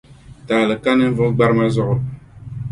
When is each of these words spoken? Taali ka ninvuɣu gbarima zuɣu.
Taali 0.47 0.75
ka 0.83 0.91
ninvuɣu 0.93 1.31
gbarima 1.35 1.65
zuɣu. 1.75 1.95